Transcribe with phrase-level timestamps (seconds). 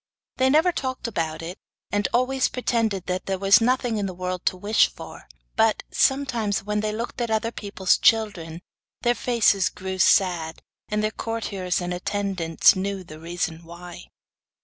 [0.37, 1.59] They never talked about it,
[1.91, 6.63] and always pretended that there was nothing in the world to wish for; but, sometimes
[6.63, 8.61] when they looked at other people's children,
[9.03, 14.05] their faces grew sad, and their courtiers and attendants knew the reason why.